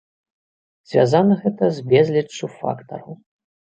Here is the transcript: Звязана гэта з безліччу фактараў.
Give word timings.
Звязана 0.93 1.39
гэта 1.43 1.63
з 1.79 1.87
безліччу 1.95 2.53
фактараў. 2.59 3.11